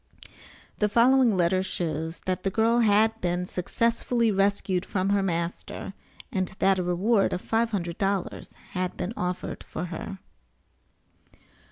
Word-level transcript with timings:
The 0.79 0.89
following 0.89 1.37
letter 1.37 1.61
shows 1.61 2.21
that 2.21 2.41
the 2.41 2.49
girl 2.49 2.79
had 2.79 3.21
been 3.21 3.45
successfully 3.45 4.31
rescued 4.31 4.83
from 4.83 5.09
her 5.09 5.21
master, 5.21 5.93
and 6.31 6.47
that 6.57 6.79
a 6.79 6.83
reward 6.83 7.33
of 7.33 7.41
five 7.41 7.69
hundred 7.69 7.99
dollars 7.99 8.49
had 8.71 8.97
been 8.97 9.13
offered 9.15 9.63
for 9.63 9.85
her. 9.93 10.17